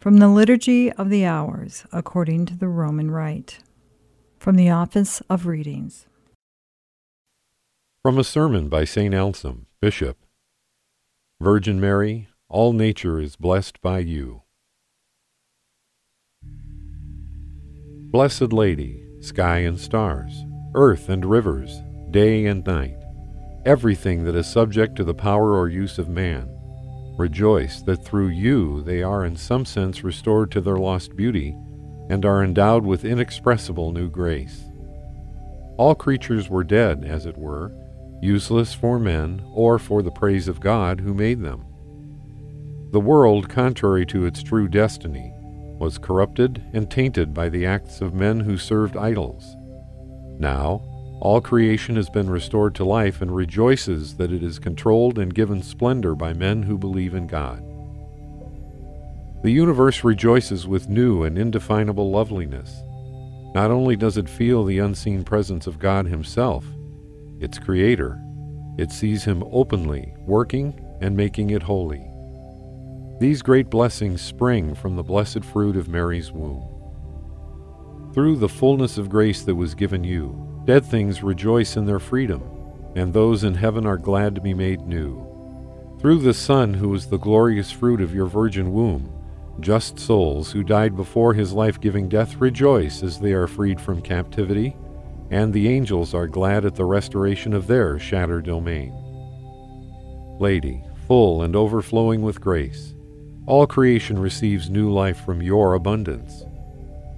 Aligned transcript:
From 0.00 0.16
the 0.16 0.28
Liturgy 0.28 0.90
of 0.90 1.10
the 1.10 1.26
Hours, 1.26 1.84
according 1.92 2.46
to 2.46 2.56
the 2.56 2.68
Roman 2.68 3.10
Rite. 3.10 3.58
From 4.38 4.56
the 4.56 4.70
Office 4.70 5.20
of 5.28 5.44
Readings. 5.44 6.06
From 8.02 8.16
a 8.16 8.24
sermon 8.24 8.70
by 8.70 8.86
St. 8.86 9.12
Anselm, 9.12 9.66
Bishop. 9.82 10.16
Virgin 11.38 11.78
Mary, 11.78 12.28
all 12.48 12.72
nature 12.72 13.20
is 13.20 13.36
blessed 13.36 13.82
by 13.82 13.98
you. 13.98 14.40
Blessed 18.10 18.54
Lady, 18.54 19.04
sky 19.20 19.58
and 19.58 19.78
stars, 19.78 20.46
earth 20.74 21.10
and 21.10 21.26
rivers, 21.26 21.82
day 22.10 22.46
and 22.46 22.64
night, 22.64 22.96
everything 23.66 24.24
that 24.24 24.34
is 24.34 24.50
subject 24.50 24.96
to 24.96 25.04
the 25.04 25.12
power 25.12 25.54
or 25.54 25.68
use 25.68 25.98
of 25.98 26.08
man, 26.08 26.48
rejoice 27.20 27.82
that 27.82 28.04
through 28.04 28.28
you 28.28 28.82
they 28.82 29.02
are 29.02 29.24
in 29.24 29.36
some 29.36 29.64
sense 29.64 30.02
restored 30.02 30.50
to 30.50 30.60
their 30.60 30.78
lost 30.78 31.14
beauty 31.14 31.56
and 32.08 32.24
are 32.24 32.42
endowed 32.42 32.84
with 32.84 33.04
inexpressible 33.04 33.92
new 33.92 34.08
grace. 34.08 34.64
All 35.76 35.94
creatures 35.94 36.50
were 36.50 36.64
dead, 36.64 37.04
as 37.04 37.26
it 37.26 37.38
were, 37.38 37.72
useless 38.20 38.74
for 38.74 38.98
men 38.98 39.42
or 39.52 39.78
for 39.78 40.02
the 40.02 40.10
praise 40.10 40.48
of 40.48 40.60
God 40.60 41.00
who 41.00 41.14
made 41.14 41.40
them. 41.40 41.64
The 42.90 43.00
world, 43.00 43.48
contrary 43.48 44.04
to 44.06 44.26
its 44.26 44.42
true 44.42 44.66
destiny, 44.66 45.32
was 45.78 45.96
corrupted 45.96 46.62
and 46.72 46.90
tainted 46.90 47.32
by 47.32 47.48
the 47.48 47.64
acts 47.64 48.00
of 48.00 48.12
men 48.12 48.40
who 48.40 48.58
served 48.58 48.96
idols. 48.96 49.56
Now, 50.38 50.82
all 51.20 51.40
creation 51.42 51.96
has 51.96 52.08
been 52.08 52.30
restored 52.30 52.74
to 52.74 52.84
life 52.84 53.20
and 53.20 53.34
rejoices 53.34 54.16
that 54.16 54.32
it 54.32 54.42
is 54.42 54.58
controlled 54.58 55.18
and 55.18 55.34
given 55.34 55.62
splendor 55.62 56.14
by 56.14 56.32
men 56.32 56.62
who 56.62 56.78
believe 56.78 57.14
in 57.14 57.26
God. 57.26 57.62
The 59.42 59.50
universe 59.50 60.02
rejoices 60.02 60.66
with 60.66 60.88
new 60.88 61.22
and 61.22 61.38
indefinable 61.38 62.10
loveliness. 62.10 62.82
Not 63.54 63.70
only 63.70 63.96
does 63.96 64.16
it 64.16 64.28
feel 64.28 64.64
the 64.64 64.78
unseen 64.78 65.24
presence 65.24 65.66
of 65.66 65.78
God 65.78 66.06
Himself, 66.06 66.64
its 67.38 67.58
Creator, 67.58 68.18
it 68.78 68.90
sees 68.90 69.24
Him 69.24 69.44
openly 69.52 70.14
working 70.26 70.78
and 71.02 71.16
making 71.16 71.50
it 71.50 71.62
holy. 71.62 72.06
These 73.18 73.42
great 73.42 73.68
blessings 73.68 74.22
spring 74.22 74.74
from 74.74 74.96
the 74.96 75.02
blessed 75.02 75.44
fruit 75.44 75.76
of 75.76 75.88
Mary's 75.88 76.32
womb. 76.32 76.66
Through 78.14 78.36
the 78.36 78.48
fullness 78.48 78.96
of 78.96 79.10
grace 79.10 79.42
that 79.42 79.54
was 79.54 79.74
given 79.74 80.02
you, 80.02 80.49
Dead 80.64 80.84
things 80.84 81.22
rejoice 81.22 81.76
in 81.76 81.86
their 81.86 81.98
freedom, 81.98 82.42
and 82.94 83.12
those 83.12 83.44
in 83.44 83.54
heaven 83.54 83.86
are 83.86 83.96
glad 83.96 84.34
to 84.34 84.40
be 84.40 84.54
made 84.54 84.80
new. 84.82 85.26
Through 86.00 86.20
the 86.20 86.34
Son, 86.34 86.74
who 86.74 86.94
is 86.94 87.06
the 87.06 87.18
glorious 87.18 87.70
fruit 87.70 88.00
of 88.00 88.14
your 88.14 88.26
virgin 88.26 88.72
womb, 88.72 89.12
just 89.60 89.98
souls 89.98 90.52
who 90.52 90.62
died 90.62 90.96
before 90.96 91.34
his 91.34 91.52
life 91.52 91.80
giving 91.80 92.08
death 92.08 92.36
rejoice 92.36 93.02
as 93.02 93.18
they 93.18 93.32
are 93.32 93.46
freed 93.46 93.80
from 93.80 94.00
captivity, 94.00 94.76
and 95.30 95.52
the 95.52 95.68
angels 95.68 96.14
are 96.14 96.26
glad 96.26 96.64
at 96.64 96.74
the 96.74 96.84
restoration 96.84 97.52
of 97.52 97.66
their 97.66 97.98
shattered 97.98 98.44
domain. 98.44 98.92
Lady, 100.40 100.82
full 101.06 101.42
and 101.42 101.54
overflowing 101.54 102.22
with 102.22 102.40
grace, 102.40 102.94
all 103.46 103.66
creation 103.66 104.18
receives 104.18 104.70
new 104.70 104.90
life 104.90 105.24
from 105.24 105.42
your 105.42 105.74
abundance. 105.74 106.44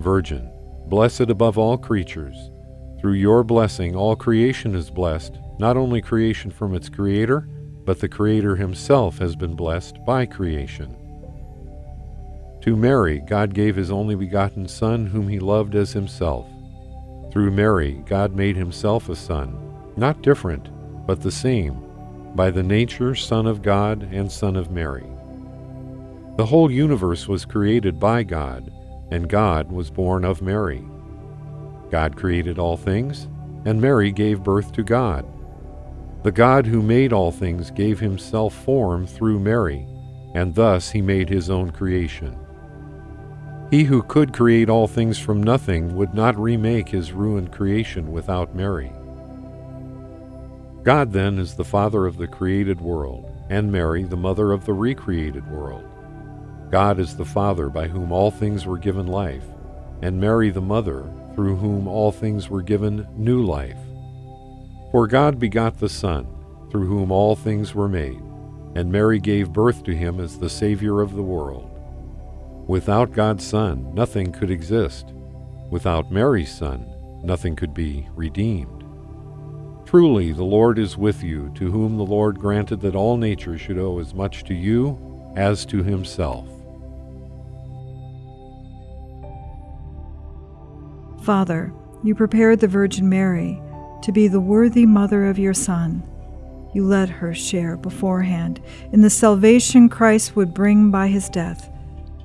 Virgin, 0.00 0.50
blessed 0.86 1.30
above 1.30 1.58
all 1.58 1.78
creatures, 1.78 2.50
through 3.02 3.14
your 3.14 3.42
blessing, 3.42 3.96
all 3.96 4.14
creation 4.14 4.76
is 4.76 4.88
blessed, 4.88 5.36
not 5.58 5.76
only 5.76 6.00
creation 6.00 6.52
from 6.52 6.72
its 6.72 6.88
Creator, 6.88 7.48
but 7.84 7.98
the 7.98 8.08
Creator 8.08 8.54
Himself 8.54 9.18
has 9.18 9.34
been 9.34 9.56
blessed 9.56 9.96
by 10.06 10.24
creation. 10.24 10.96
To 12.62 12.76
Mary, 12.76 13.18
God 13.26 13.54
gave 13.54 13.74
His 13.74 13.90
only 13.90 14.14
begotten 14.14 14.68
Son, 14.68 15.04
whom 15.04 15.26
He 15.26 15.40
loved 15.40 15.74
as 15.74 15.92
Himself. 15.92 16.46
Through 17.32 17.50
Mary, 17.50 18.04
God 18.06 18.36
made 18.36 18.54
Himself 18.54 19.08
a 19.08 19.16
Son, 19.16 19.58
not 19.96 20.22
different, 20.22 20.68
but 21.04 21.20
the 21.20 21.32
same, 21.32 21.82
by 22.36 22.52
the 22.52 22.62
nature 22.62 23.16
Son 23.16 23.48
of 23.48 23.62
God 23.62 24.08
and 24.12 24.30
Son 24.30 24.54
of 24.54 24.70
Mary. 24.70 25.10
The 26.36 26.46
whole 26.46 26.70
universe 26.70 27.26
was 27.26 27.44
created 27.44 27.98
by 27.98 28.22
God, 28.22 28.72
and 29.10 29.28
God 29.28 29.72
was 29.72 29.90
born 29.90 30.24
of 30.24 30.40
Mary. 30.40 30.84
God 31.92 32.16
created 32.16 32.58
all 32.58 32.78
things, 32.78 33.28
and 33.66 33.78
Mary 33.78 34.10
gave 34.10 34.42
birth 34.42 34.72
to 34.72 34.82
God. 34.82 35.26
The 36.22 36.32
God 36.32 36.66
who 36.66 36.80
made 36.80 37.12
all 37.12 37.30
things 37.30 37.70
gave 37.70 38.00
himself 38.00 38.54
form 38.54 39.06
through 39.06 39.40
Mary, 39.40 39.86
and 40.34 40.54
thus 40.54 40.90
he 40.90 41.02
made 41.02 41.28
his 41.28 41.50
own 41.50 41.70
creation. 41.70 42.34
He 43.70 43.84
who 43.84 44.02
could 44.02 44.32
create 44.32 44.70
all 44.70 44.88
things 44.88 45.18
from 45.18 45.42
nothing 45.42 45.94
would 45.94 46.14
not 46.14 46.38
remake 46.38 46.88
his 46.88 47.12
ruined 47.12 47.52
creation 47.52 48.10
without 48.10 48.56
Mary. 48.56 48.90
God, 50.84 51.12
then, 51.12 51.38
is 51.38 51.54
the 51.54 51.64
Father 51.64 52.06
of 52.06 52.16
the 52.16 52.26
created 52.26 52.80
world, 52.80 53.30
and 53.50 53.70
Mary 53.70 54.04
the 54.04 54.16
Mother 54.16 54.52
of 54.52 54.64
the 54.64 54.72
recreated 54.72 55.46
world. 55.50 55.84
God 56.70 56.98
is 56.98 57.18
the 57.18 57.26
Father 57.26 57.68
by 57.68 57.86
whom 57.86 58.12
all 58.12 58.30
things 58.30 58.64
were 58.64 58.78
given 58.78 59.08
life, 59.08 59.44
and 60.00 60.18
Mary 60.18 60.48
the 60.48 60.62
Mother 60.62 61.12
through 61.34 61.56
whom 61.56 61.88
all 61.88 62.12
things 62.12 62.48
were 62.48 62.62
given 62.62 63.06
new 63.16 63.44
life. 63.44 63.78
For 64.90 65.06
God 65.06 65.38
begot 65.38 65.78
the 65.78 65.88
Son, 65.88 66.26
through 66.70 66.86
whom 66.86 67.10
all 67.10 67.34
things 67.34 67.74
were 67.74 67.88
made, 67.88 68.20
and 68.74 68.92
Mary 68.92 69.18
gave 69.18 69.52
birth 69.52 69.84
to 69.84 69.94
him 69.94 70.20
as 70.20 70.38
the 70.38 70.50
Savior 70.50 71.00
of 71.00 71.14
the 71.14 71.22
world. 71.22 71.68
Without 72.66 73.12
God's 73.12 73.46
Son, 73.46 73.94
nothing 73.94 74.32
could 74.32 74.50
exist. 74.50 75.12
Without 75.70 76.12
Mary's 76.12 76.52
Son, 76.52 76.86
nothing 77.24 77.56
could 77.56 77.74
be 77.74 78.08
redeemed. 78.14 78.84
Truly, 79.86 80.32
the 80.32 80.44
Lord 80.44 80.78
is 80.78 80.96
with 80.96 81.22
you, 81.22 81.50
to 81.56 81.70
whom 81.70 81.96
the 81.96 82.04
Lord 82.04 82.38
granted 82.38 82.80
that 82.80 82.94
all 82.94 83.16
nature 83.16 83.58
should 83.58 83.78
owe 83.78 83.98
as 83.98 84.14
much 84.14 84.44
to 84.44 84.54
you 84.54 85.32
as 85.36 85.66
to 85.66 85.82
himself. 85.82 86.48
Father, 91.22 91.72
you 92.02 92.16
prepared 92.16 92.58
the 92.58 92.66
Virgin 92.66 93.08
Mary 93.08 93.62
to 94.02 94.10
be 94.10 94.26
the 94.26 94.40
worthy 94.40 94.84
mother 94.84 95.26
of 95.26 95.38
your 95.38 95.54
Son. 95.54 96.02
You 96.74 96.84
let 96.84 97.08
her 97.08 97.32
share 97.32 97.76
beforehand 97.76 98.60
in 98.90 99.02
the 99.02 99.10
salvation 99.10 99.88
Christ 99.88 100.34
would 100.34 100.52
bring 100.52 100.90
by 100.90 101.06
his 101.06 101.28
death, 101.28 101.70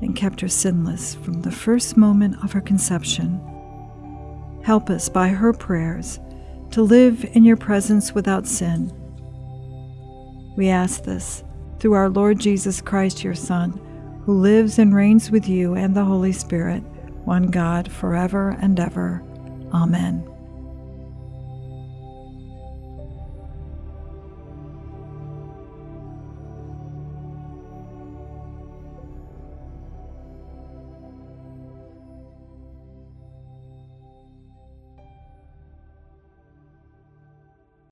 and 0.02 0.16
kept 0.16 0.42
her 0.42 0.48
sinless 0.48 1.14
from 1.14 1.42
the 1.42 1.52
first 1.52 1.96
moment 1.96 2.44
of 2.44 2.54
her 2.54 2.62
conception. 2.62 3.40
Help 4.64 4.90
us 4.90 5.10
by 5.10 5.28
her 5.28 5.54
prayers 5.54 6.20
to 6.72 6.82
live 6.82 7.24
in 7.34 7.44
your 7.44 7.58
presence 7.58 8.16
without 8.16 8.48
sin. 8.48 8.92
We 10.56 10.70
ask 10.70 11.04
this 11.04 11.44
through 11.80 11.94
our 11.94 12.10
Lord 12.10 12.40
Jesus 12.40 12.82
Christ, 12.82 13.24
your 13.24 13.36
Son, 13.36 13.80
who 14.26 14.40
lives 14.40 14.80
and 14.80 14.96
reigns 14.96 15.30
with 15.30 15.48
you 15.48 15.76
and 15.76 15.96
the 15.96 16.04
Holy 16.04 16.32
Spirit 16.32 16.84
one 17.28 17.48
God, 17.48 17.92
forever 17.92 18.58
and 18.62 18.80
ever. 18.80 19.22
Amen. 19.74 20.37